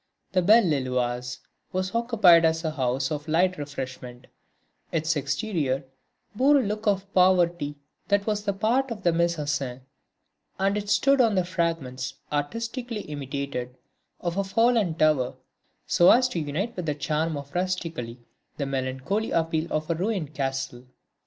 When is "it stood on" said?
10.75-11.35